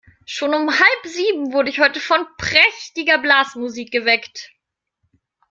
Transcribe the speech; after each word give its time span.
Schon 0.25 0.55
um 0.55 0.67
halb 0.67 1.03
sieben 1.05 1.53
wurde 1.53 1.69
ich 1.69 1.79
heute 1.79 1.99
von 1.99 2.25
prächtiger 2.39 3.19
Blasmusik 3.19 3.91
geweckt. 3.91 4.51